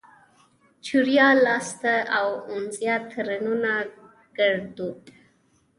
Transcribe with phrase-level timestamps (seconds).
[0.85, 1.91] چوریا لاسته
[2.49, 3.53] اونزنا؛ ترينو
[4.37, 4.99] ګړدود